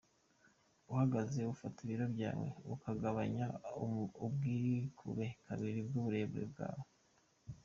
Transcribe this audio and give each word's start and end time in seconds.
uhagaze: 0.91 1.39
Ufata 1.53 1.77
ibiro 1.85 2.05
byawe 2.15 2.47
ukagabanya 2.73 3.45
ubwikube 4.25 5.25
kabiri 5.45 5.79
by’uburebure 5.87 6.47
bwawe. 6.53 6.87